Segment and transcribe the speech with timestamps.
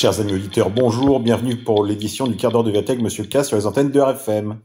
[0.00, 3.58] Chers amis auditeurs, bonjour, bienvenue pour l'édition du quart d'heure de Viatech Monsieur K sur
[3.58, 4.58] les antennes de RFM.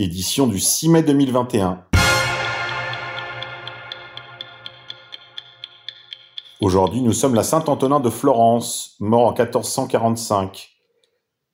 [0.00, 1.84] Édition du 6 mai 2021.
[6.60, 10.70] Aujourd'hui, nous sommes la Saint-Antonin de Florence, mort en 1445.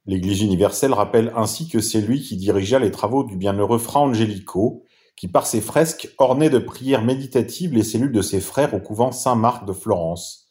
[0.07, 4.82] L'Église universelle rappelle ainsi que c'est lui qui dirigea les travaux du bienheureux Fra Angelico,
[5.14, 9.12] qui par ses fresques ornait de prières méditatives les cellules de ses frères au couvent
[9.12, 10.46] Saint-Marc de Florence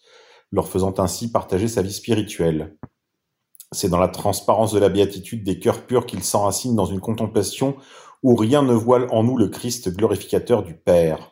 [0.56, 2.78] leur faisant ainsi partager sa vie spirituelle.
[3.72, 7.76] C'est dans la transparence de la béatitude des cœurs purs qu'il s'enracine dans une contemplation
[8.24, 11.32] où rien ne voile en nous le Christ glorificateur du Père.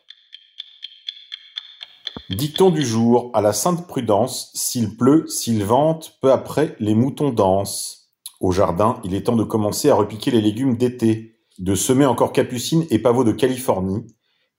[2.29, 7.29] Dicton du jour, à la sainte prudence, s'il pleut, s'il vente, peu après, les moutons
[7.29, 8.11] dansent.
[8.41, 12.33] Au jardin, il est temps de commencer à repiquer les légumes d'été, de semer encore
[12.33, 14.05] capucines et pavots de Californie,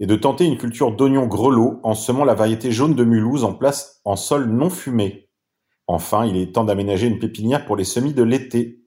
[0.00, 3.54] et de tenter une culture d'oignons grelots en semant la variété jaune de Mulhouse en
[3.54, 5.28] place en sol non fumé.
[5.86, 8.80] Enfin, il est temps d'aménager une pépinière pour les semis de l'été.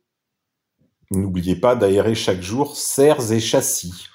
[1.12, 4.08] N'oubliez pas d'aérer chaque jour serres et châssis.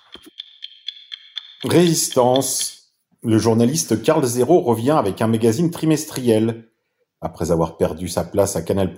[1.65, 2.95] Résistance.
[3.23, 6.73] Le journaliste Carl Zero revient avec un magazine trimestriel.
[7.21, 8.97] Après avoir perdu sa place à Canal+,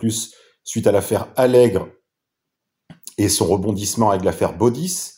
[0.65, 1.89] suite à l'affaire Allègre
[3.19, 5.14] et son rebondissement avec l'affaire Baudis,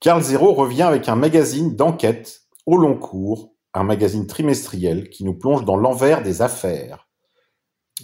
[0.00, 5.34] Carl Zero revient avec un magazine d'enquête au long cours, un magazine trimestriel qui nous
[5.34, 7.06] plonge dans l'envers des affaires.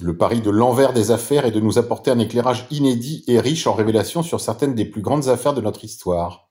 [0.02, 3.66] Le pari de l'envers des affaires est de nous apporter un éclairage inédit et riche
[3.66, 6.50] en révélations sur certaines des plus grandes affaires de notre histoire.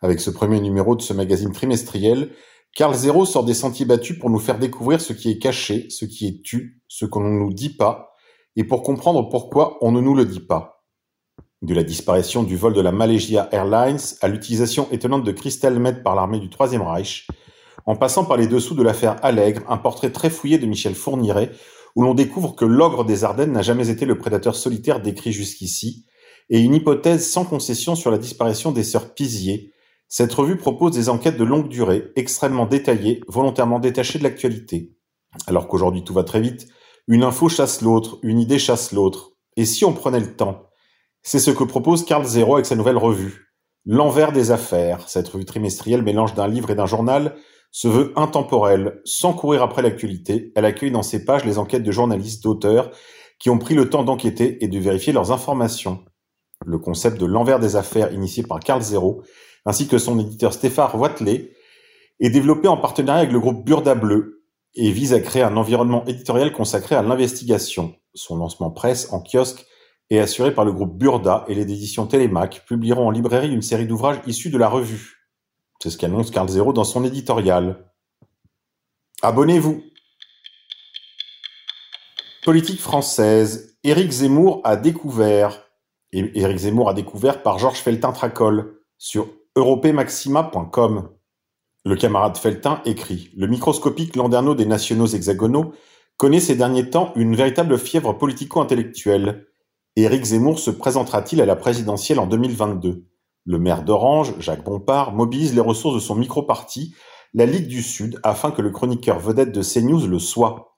[0.00, 2.32] Avec ce premier numéro de ce magazine trimestriel,
[2.74, 6.04] Carl Zero sort des sentiers battus pour nous faire découvrir ce qui est caché, ce
[6.04, 8.14] qui est tu, ce qu'on ne nous dit pas,
[8.56, 10.75] et pour comprendre pourquoi on ne nous le dit pas.
[11.62, 16.14] De la disparition du vol de la Malaysia Airlines à l'utilisation étonnante de Med par
[16.14, 17.26] l'armée du Troisième Reich,
[17.86, 21.52] en passant par les dessous de l'affaire Allègre, un portrait très fouillé de Michel Fourniret,
[21.94, 26.04] où l'on découvre que l'ogre des Ardennes n'a jamais été le prédateur solitaire décrit jusqu'ici,
[26.50, 29.72] et une hypothèse sans concession sur la disparition des sœurs Pizier,
[30.08, 34.92] cette revue propose des enquêtes de longue durée, extrêmement détaillées, volontairement détachées de l'actualité.
[35.46, 36.68] Alors qu'aujourd'hui tout va très vite,
[37.08, 39.32] une info chasse l'autre, une idée chasse l'autre.
[39.56, 40.65] Et si on prenait le temps
[41.26, 43.50] c'est ce que propose Carl Zero avec sa nouvelle revue.
[43.84, 45.08] L'envers des affaires.
[45.08, 47.34] Cette revue trimestrielle mélange d'un livre et d'un journal
[47.72, 50.52] se veut intemporelle, sans courir après l'actualité.
[50.54, 52.92] Elle accueille dans ses pages les enquêtes de journalistes, d'auteurs,
[53.40, 56.04] qui ont pris le temps d'enquêter et de vérifier leurs informations.
[56.64, 59.24] Le concept de l'envers des affaires initié par Carl Zero,
[59.64, 61.50] ainsi que son éditeur Stéphane Watley,
[62.20, 64.44] est développé en partenariat avec le groupe Burda Bleu
[64.76, 67.96] et vise à créer un environnement éditorial consacré à l'investigation.
[68.14, 69.66] Son lancement presse en kiosque
[70.10, 73.86] et assuré par le groupe Burda et les éditions Télémac, publieront en librairie une série
[73.86, 75.16] d'ouvrages issus de la revue.
[75.82, 77.84] C'est ce qu'annonce Carl Zero dans son éditorial.
[79.22, 79.82] Abonnez-vous.
[82.44, 83.76] Politique française.
[83.82, 85.62] Éric Zemmour a découvert.
[86.12, 91.10] Éric Zemmour a découvert par Georges Feltin-Tracol sur europémaxima.com.
[91.84, 95.72] Le camarade Feltin écrit Le microscopique landerneau des nationaux hexagonaux
[96.16, 99.46] connaît ces derniers temps une véritable fièvre politico-intellectuelle
[99.98, 103.06] Éric Zemmour se présentera-t-il à la présidentielle en 2022
[103.46, 106.94] Le maire d'Orange, Jacques Bompard, mobilise les ressources de son micro-parti,
[107.32, 110.76] la Ligue du Sud, afin que le chroniqueur vedette de CNews le soit.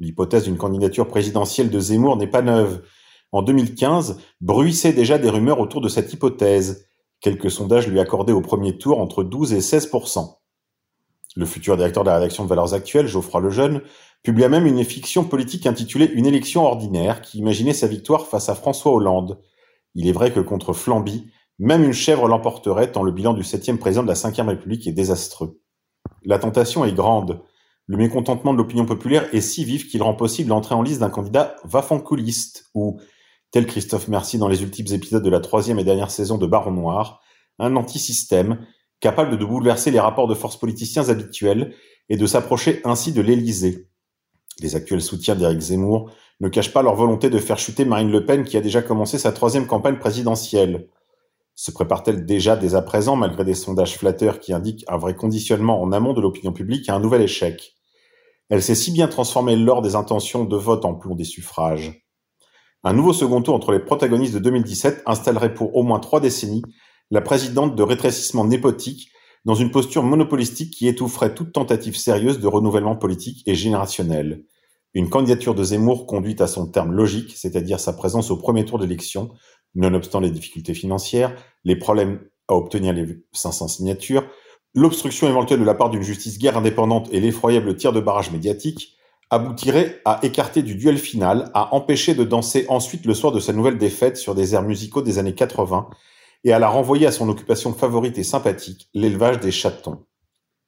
[0.00, 2.82] L'hypothèse d'une candidature présidentielle de Zemmour n'est pas neuve.
[3.30, 6.88] En 2015, bruissaient déjà des rumeurs autour de cette hypothèse.
[7.20, 10.38] Quelques sondages lui accordaient au premier tour entre 12 et 16%
[11.36, 13.82] le futur directeur de la rédaction de Valeurs Actuelles, Geoffroy Lejeune,
[14.22, 18.54] publia même une fiction politique intitulée Une élection ordinaire qui imaginait sa victoire face à
[18.54, 19.40] François Hollande.
[19.94, 23.78] Il est vrai que contre Flamby, même une chèvre l'emporterait tant le bilan du septième
[23.78, 25.60] président de la Ve République est désastreux.
[26.24, 27.40] La tentation est grande.
[27.86, 31.08] Le mécontentement de l'opinion populaire est si vif qu'il rend possible l'entrée en liste d'un
[31.08, 33.00] candidat vafancouliste ou,
[33.52, 36.72] tel Christophe Mercier dans les ultimes épisodes de la troisième et dernière saison de Baron
[36.72, 37.20] Noir,
[37.58, 38.66] un anti-système
[39.00, 41.74] capable de bouleverser les rapports de force politiciens habituels
[42.08, 43.88] et de s'approcher ainsi de l'Élysée.
[44.62, 46.10] Les actuels soutiens d'Éric Zemmour
[46.40, 49.18] ne cachent pas leur volonté de faire chuter Marine Le Pen qui a déjà commencé
[49.18, 50.88] sa troisième campagne présidentielle.
[51.54, 55.80] Se prépare-t-elle déjà dès à présent, malgré des sondages flatteurs qui indiquent un vrai conditionnement
[55.80, 57.74] en amont de l'opinion publique, à un nouvel échec?
[58.48, 62.06] Elle s'est si bien transformée lors des intentions de vote en plomb des suffrages.
[62.84, 66.62] Un nouveau second tour entre les protagonistes de 2017 installerait pour au moins trois décennies
[67.10, 69.10] la présidente de rétrécissement népotique
[69.46, 74.42] dans une posture monopolistique qui étoufferait toute tentative sérieuse de renouvellement politique et générationnel.
[74.92, 78.80] Une candidature de Zemmour conduite à son terme logique, c'est-à-dire sa présence au premier tour
[78.80, 79.30] d'élection,
[79.76, 81.32] nonobstant les difficultés financières,
[81.64, 84.26] les problèmes à obtenir les 500 signatures,
[84.74, 88.96] l'obstruction éventuelle de la part d'une justice guerre indépendante et l'effroyable tir de barrage médiatique,
[89.30, 93.52] aboutirait à écarter du duel final, à empêcher de danser ensuite le soir de sa
[93.52, 95.88] nouvelle défaite sur des airs musicaux des années 80
[96.46, 100.06] et à la renvoyer à son occupation favorite et sympathique, l'élevage des chatons.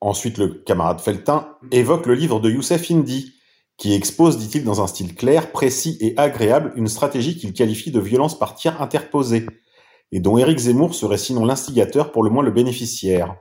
[0.00, 3.34] Ensuite, le camarade Feltin évoque le livre de Youssef Indy,
[3.76, 8.00] qui expose, dit-il dans un style clair, précis et agréable, une stratégie qu'il qualifie de
[8.00, 9.46] violence par tiers interposé,
[10.10, 13.36] et dont Éric Zemmour serait sinon l'instigateur, pour le moins le bénéficiaire.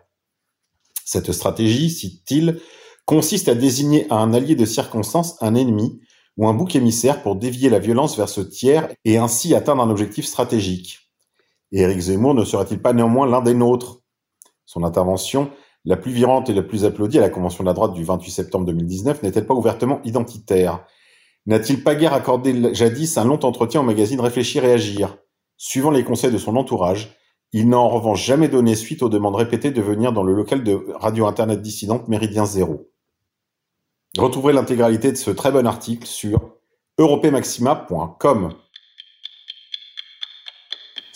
[1.06, 2.60] Cette stratégie, cite-t-il,
[3.06, 6.02] consiste à désigner à un allié de circonstance un ennemi
[6.38, 9.90] ou un bouc émissaire pour dévier la violence vers ce tiers et ainsi atteindre un
[9.90, 11.07] objectif stratégique.
[11.72, 14.02] Éric Zemmour ne serait-il pas néanmoins l'un des nôtres?
[14.66, 15.50] Son intervention,
[15.86, 18.32] la plus virante et la plus applaudie à la Convention de la droite du 28
[18.32, 20.86] septembre 2019, n'est-elle pas ouvertement identitaire?
[21.46, 25.18] N'a-t-il pas guère accordé jadis un long entretien au magazine Réfléchir et Agir?
[25.56, 27.16] Suivant les conseils de son entourage,
[27.54, 30.64] il n'a en revanche jamais donné suite aux demandes répétées de venir dans le local
[30.64, 32.90] de Radio Internet dissidente Méridien Zéro.
[34.18, 36.58] Retrouverez l'intégralité de ce très bon article sur
[36.98, 38.50] europémaxima.com.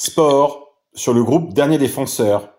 [0.03, 2.56] Sport sur le groupe Dernier Défenseur.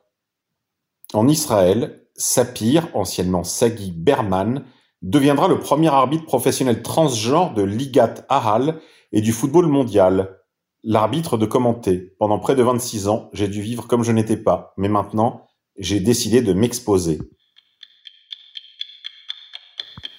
[1.12, 4.64] En Israël, Sapir, anciennement Sagi Berman,
[5.02, 8.80] deviendra le premier arbitre professionnel transgenre de Ligat Ahal
[9.10, 10.38] et du football mondial.
[10.84, 12.14] L'arbitre de commenter.
[12.20, 15.98] Pendant près de 26 ans, j'ai dû vivre comme je n'étais pas, mais maintenant, j'ai
[15.98, 17.18] décidé de m'exposer.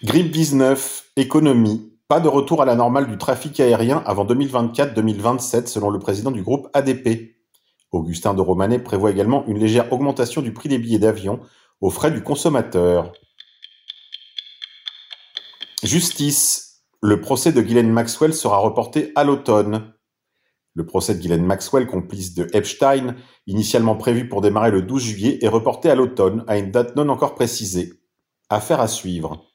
[0.03, 1.92] Grippe 19, économie.
[2.07, 6.43] Pas de retour à la normale du trafic aérien avant 2024-2027 selon le président du
[6.43, 7.37] groupe ADP.
[7.91, 11.39] Augustin de Romanet prévoit également une légère augmentation du prix des billets d'avion
[11.79, 13.13] aux frais du consommateur.
[15.83, 16.81] Justice.
[17.01, 19.93] Le procès de Ghislaine Maxwell sera reporté à l'automne.
[20.73, 23.15] Le procès de Ghislaine Maxwell, complice de Epstein,
[23.45, 27.09] initialement prévu pour démarrer le 12 juillet, est reporté à l'automne, à une date non
[27.09, 27.93] encore précisée.
[28.49, 29.52] Affaire à suivre.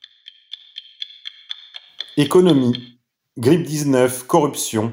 [2.21, 2.99] Économie.
[3.39, 4.93] Grippe 19, corruption.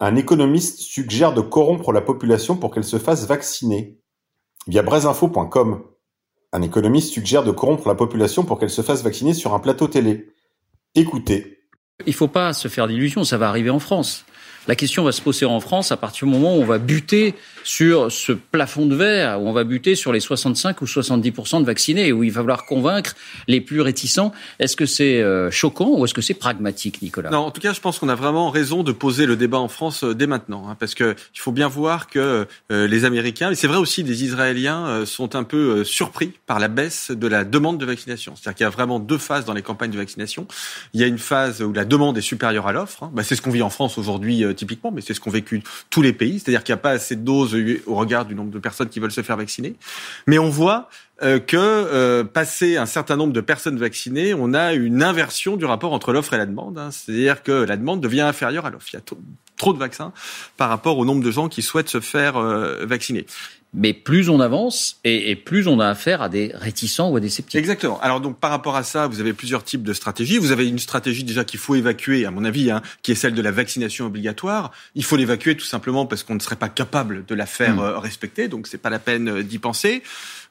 [0.00, 3.98] Un économiste suggère de corrompre la population pour qu'elle se fasse vacciner.
[4.66, 5.82] Via braisinfo.com.
[6.52, 9.88] Un économiste suggère de corrompre la population pour qu'elle se fasse vacciner sur un plateau
[9.88, 10.28] télé.
[10.94, 11.60] Écoutez.
[12.04, 14.26] Il ne faut pas se faire d'illusions, ça va arriver en France.
[14.68, 17.34] La question va se poser en France à partir du moment où on va buter
[17.64, 21.66] sur ce plafond de verre, où on va buter sur les 65 ou 70% de
[21.66, 23.14] vaccinés, où il va falloir convaincre
[23.48, 24.32] les plus réticents.
[24.58, 27.30] Est-ce que c'est euh, choquant ou est-ce que c'est pragmatique, Nicolas?
[27.30, 29.68] Non, en tout cas, je pense qu'on a vraiment raison de poser le débat en
[29.68, 33.50] France euh, dès maintenant, hein, parce que il faut bien voir que euh, les Américains,
[33.50, 37.44] et c'est vrai aussi des Israéliens, sont un peu surpris par la baisse de la
[37.44, 38.34] demande de vaccination.
[38.36, 40.46] C'est-à-dire qu'il y a vraiment deux phases dans les campagnes de vaccination.
[40.94, 43.04] Il y a une phase où la demande est supérieure à l'offre.
[43.04, 43.10] Hein.
[43.14, 46.02] Bah, c'est ce qu'on vit en France aujourd'hui typiquement, mais c'est ce qu'ont vécu tous
[46.02, 46.38] les pays.
[46.38, 47.51] C'est-à-dire qu'il n'y a pas assez de doses
[47.86, 49.74] au regard du nombre de personnes qui veulent se faire vacciner.
[50.26, 50.88] Mais on voit
[51.22, 55.64] euh, que euh, passé un certain nombre de personnes vaccinées, on a une inversion du
[55.64, 56.78] rapport entre l'offre et la demande.
[56.78, 56.90] Hein.
[56.90, 58.88] C'est-à-dire que la demande devient inférieure à l'offre.
[58.92, 59.02] Il y a
[59.56, 60.12] trop de vaccins
[60.56, 63.26] par rapport au nombre de gens qui souhaitent se faire euh, vacciner.
[63.74, 67.30] Mais plus on avance et, plus on a affaire à des réticents ou à des
[67.30, 67.58] sceptiques.
[67.58, 68.00] Exactement.
[68.00, 70.38] Alors donc par rapport à ça, vous avez plusieurs types de stratégies.
[70.38, 73.34] Vous avez une stratégie déjà qu'il faut évacuer, à mon avis, hein, qui est celle
[73.34, 74.72] de la vaccination obligatoire.
[74.94, 77.80] Il faut l'évacuer tout simplement parce qu'on ne serait pas capable de la faire hmm.
[77.80, 80.02] euh, respecter, donc c'est pas la peine euh, d'y penser.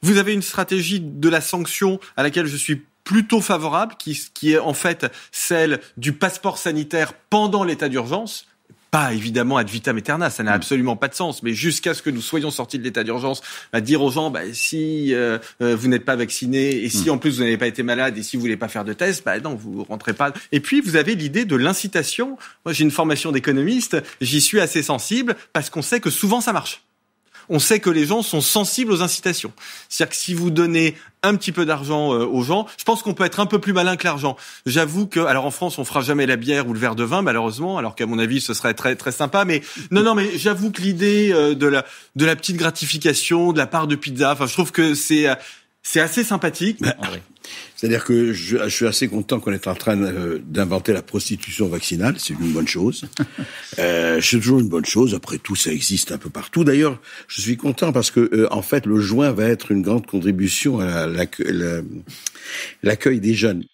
[0.02, 4.52] Vous avez une stratégie de la sanction à laquelle je suis plutôt favorable, qui, qui
[4.52, 8.46] est en fait celle du passeport sanitaire pendant l'état d'urgence
[8.92, 10.54] pas évidemment ad vitam aeterna, ça n'a mm.
[10.54, 13.40] absolument pas de sens, mais jusqu'à ce que nous soyons sortis de l'état d'urgence,
[13.72, 17.12] bah, dire aux gens, bah, si euh, euh, vous n'êtes pas vacciné, et si mm.
[17.12, 19.24] en plus vous n'avez pas été malade, et si vous voulez pas faire de test,
[19.24, 20.34] bah non, vous rentrez pas.
[20.52, 22.36] Et puis vous avez l'idée de l'incitation.
[22.66, 26.52] Moi j'ai une formation d'économiste, j'y suis assez sensible, parce qu'on sait que souvent ça
[26.52, 26.82] marche
[27.48, 29.52] on sait que les gens sont sensibles aux incitations.
[29.88, 33.14] C'est-à-dire que si vous donnez un petit peu d'argent euh, aux gens, je pense qu'on
[33.14, 34.36] peut être un peu plus malin que l'argent.
[34.66, 37.22] J'avoue que, alors en France, on fera jamais la bière ou le verre de vin,
[37.22, 39.44] malheureusement, alors qu'à mon avis, ce serait très très sympa.
[39.44, 41.84] Mais non, non, mais j'avoue que l'idée euh, de la
[42.16, 45.28] de la petite gratification, de la part de pizza, enfin, je trouve que c'est
[45.82, 46.78] c'est assez sympathique.
[47.74, 52.14] C'est-à-dire que je, suis assez content qu'on est en train d'inventer la prostitution vaccinale.
[52.18, 53.04] C'est une bonne chose.
[53.78, 55.14] euh, c'est toujours une bonne chose.
[55.14, 56.62] Après tout, ça existe un peu partout.
[56.62, 60.06] D'ailleurs, je suis content parce que, euh, en fait, le juin va être une grande
[60.06, 61.50] contribution à l'accueil
[63.20, 63.64] des jeunes.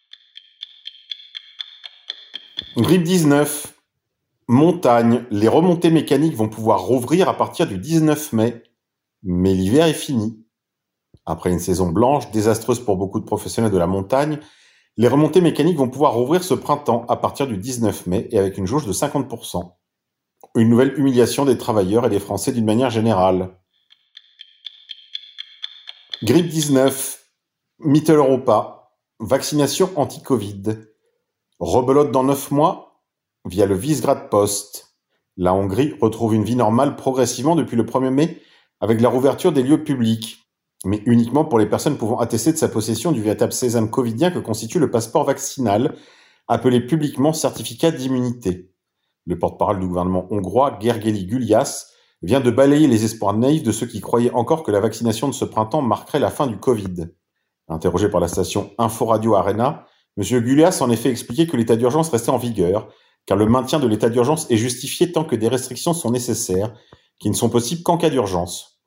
[2.78, 3.74] Grippe 19.
[4.48, 5.24] Montagne.
[5.30, 8.62] Les remontées mécaniques vont pouvoir rouvrir à partir du 19 mai.
[9.22, 10.47] Mais l'hiver est fini.
[11.30, 14.40] Après une saison blanche, désastreuse pour beaucoup de professionnels de la montagne,
[14.96, 18.56] les remontées mécaniques vont pouvoir rouvrir ce printemps à partir du 19 mai et avec
[18.56, 19.74] une jauge de 50%.
[20.54, 23.50] Une nouvelle humiliation des travailleurs et des Français d'une manière générale.
[26.22, 27.22] Grippe 19,
[27.80, 30.62] Mitteleuropa, vaccination anti-Covid.
[31.60, 33.02] Rebelote dans neuf mois
[33.44, 34.96] via le Visegrad Post.
[35.36, 38.42] La Hongrie retrouve une vie normale progressivement depuis le 1er mai
[38.80, 40.47] avec la rouverture des lieux publics,
[40.84, 44.38] mais uniquement pour les personnes pouvant attester de sa possession du véritable sésame covidien que
[44.38, 45.96] constitue le passeport vaccinal,
[46.46, 48.70] appelé publiquement certificat d'immunité.
[49.26, 51.88] Le porte-parole du gouvernement hongrois, Gergely Gulyas,
[52.22, 55.34] vient de balayer les espoirs naïfs de ceux qui croyaient encore que la vaccination de
[55.34, 57.08] ce printemps marquerait la fin du Covid.
[57.68, 60.40] Interrogé par la station Inforadio Arena, M.
[60.40, 62.88] Gulyas en effet expliqué que l'état d'urgence restait en vigueur,
[63.26, 66.72] car le maintien de l'état d'urgence est justifié tant que des restrictions sont nécessaires,
[67.18, 68.77] qui ne sont possibles qu'en cas d'urgence.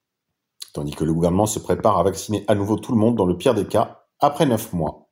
[0.73, 3.37] Tandis que le gouvernement se prépare à vacciner à nouveau tout le monde dans le
[3.37, 5.09] pire des cas, après neuf mois.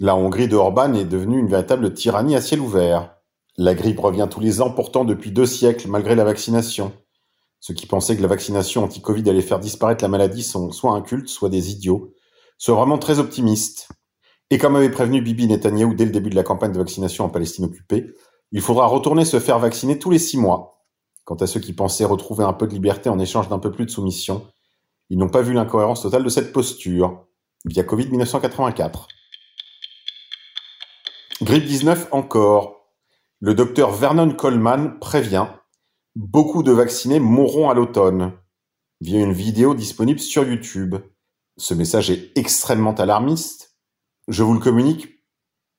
[0.00, 3.14] La Hongrie de Orban est devenue une véritable tyrannie à ciel ouvert.
[3.56, 6.92] La grippe revient tous les ans pourtant depuis deux siècles, malgré la vaccination.
[7.60, 11.28] Ceux qui pensaient que la vaccination anti-Covid allait faire disparaître la maladie sont soit incultes,
[11.28, 12.12] soit des idiots,
[12.58, 13.88] soit vraiment très optimistes.
[14.50, 17.28] Et comme avait prévenu Bibi Netanyahu dès le début de la campagne de vaccination en
[17.28, 18.06] Palestine occupée,
[18.50, 20.84] il faudra retourner se faire vacciner tous les six mois.
[21.24, 23.86] Quant à ceux qui pensaient retrouver un peu de liberté en échange d'un peu plus
[23.86, 24.44] de soumission,
[25.12, 27.26] ils n'ont pas vu l'incohérence totale de cette posture,
[27.66, 29.08] via Covid 1984.
[31.42, 32.88] Grippe 19 encore.
[33.40, 35.48] Le docteur Vernon Coleman prévient
[36.16, 38.32] Beaucoup de vaccinés mourront à l'automne,
[39.02, 40.96] via une vidéo disponible sur YouTube.
[41.58, 43.76] Ce message est extrêmement alarmiste.
[44.28, 45.08] Je vous le communique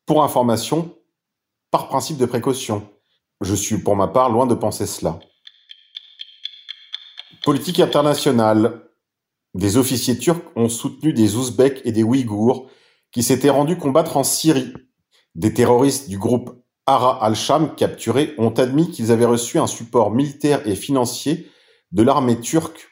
[0.05, 0.95] pour information,
[1.71, 2.87] par principe de précaution.
[3.41, 5.19] Je suis pour ma part loin de penser cela.
[7.43, 8.92] Politique internationale.
[9.53, 12.69] Des officiers turcs ont soutenu des Ouzbeks et des Ouïghours
[13.11, 14.73] qui s'étaient rendus combattre en Syrie.
[15.35, 20.67] Des terroristes du groupe Ara al-Sham capturés ont admis qu'ils avaient reçu un support militaire
[20.67, 21.47] et financier
[21.91, 22.89] de l'armée turque.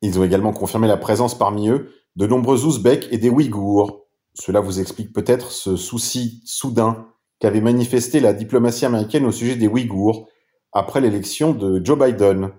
[0.00, 4.06] Ils ont également confirmé la présence parmi eux de nombreux Ouzbeks et des Ouïghours.
[4.34, 7.06] Cela vous explique peut-être ce souci soudain
[7.38, 10.28] qu'avait manifesté la diplomatie américaine au sujet des Ouïghours
[10.72, 12.50] après l'élection de Joe Biden.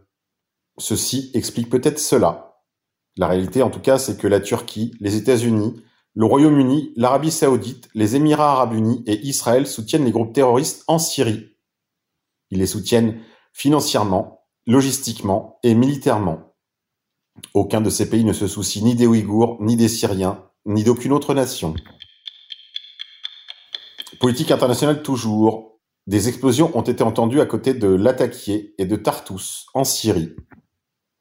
[0.77, 2.49] Ceci explique peut-être cela.
[3.19, 5.83] La réalité en tout cas, c'est que la Turquie, les États-Unis,
[6.15, 10.99] le Royaume-Uni, l'Arabie saoudite, les Émirats arabes unis et Israël soutiennent les groupes terroristes en
[10.99, 11.49] Syrie.
[12.49, 13.19] Ils les soutiennent
[13.51, 16.55] financièrement, logistiquement et militairement.
[17.53, 21.11] Aucun de ces pays ne se soucie ni des Ouïghours, ni des Syriens, ni d'aucune
[21.11, 21.73] autre nation.
[24.21, 25.77] Politique internationale toujours.
[26.07, 30.38] Des explosions ont été entendues à côté de Latakié et de Tartous, en Syrie.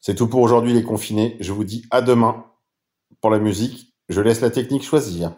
[0.08, 1.36] C'est tout pour aujourd'hui les confinés.
[1.38, 2.46] Je vous dis à demain
[3.20, 5.34] pour la musique je laisse la technique choisir.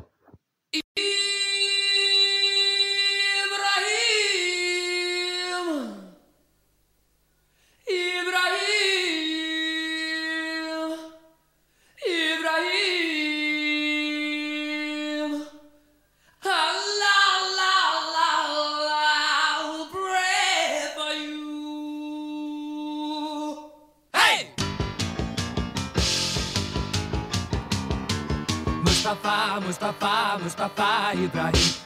[30.55, 31.80] papai Ibrahim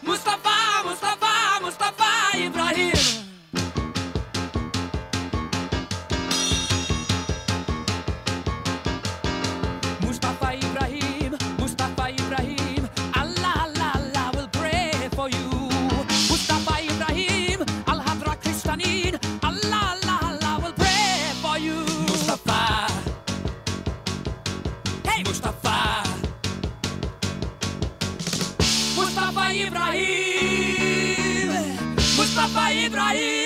[32.54, 33.43] Papa Ibrahim.